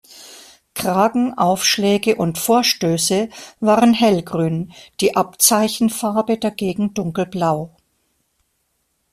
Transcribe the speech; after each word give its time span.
Kragen, 0.73 1.37
Aufschläge 1.37 2.15
und 2.15 2.39
Vorstöße 2.39 3.29
waren 3.59 3.93
hellgrün, 3.93 4.73
die 4.99 5.15
Abzeichenfarbe 5.15 6.39
dagegen 6.39 6.95
dunkelblau. 6.95 7.77